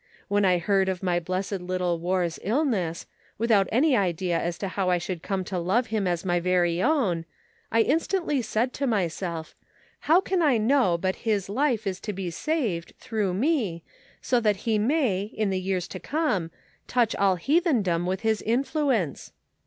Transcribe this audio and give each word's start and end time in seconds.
When 0.29 0.45
I 0.45 0.57
heard 0.57 0.89
of 0.89 1.03
my 1.03 1.19
blessed 1.19 1.61
little 1.61 1.99
War's 1.99 2.39
illness, 2.41 3.05
without 3.37 3.67
any 3.71 3.95
idea 3.95 4.35
as 4.39 4.57
to 4.57 4.69
how 4.69 4.89
I 4.89 4.97
should 4.97 5.21
382 5.21 5.21
The 5.21 5.25
Pocket 5.29 5.59
Measure. 5.59 5.59
come 5.61 5.63
to 5.63 5.67
love 5.67 5.87
him 5.89 6.07
as 6.11 6.25
my 6.25 6.39
very 6.39 6.81
own, 6.81 7.25
I 7.71 7.81
instantly 7.81 8.41
said 8.41 8.73
to 8.73 8.87
myself,' 8.87 9.55
How 10.07 10.19
can 10.19 10.41
I 10.41 10.57
know 10.57 10.97
but 10.97 11.17
his 11.17 11.49
life 11.49 11.85
is 11.85 11.99
to 11.99 12.13
be 12.13 12.31
saved, 12.31 12.95
through 12.97 13.35
me, 13.35 13.83
so 14.23 14.39
that 14.39 14.55
he 14.65 14.79
may, 14.79 15.21
in 15.25 15.51
the 15.51 15.61
years 15.61 15.87
to 15.89 15.99
come, 15.99 16.49
touch 16.87 17.15
all 17.17 17.35
heathendom 17.35 18.07
with 18.07 18.21
his 18.21 18.41
influence 18.41 19.31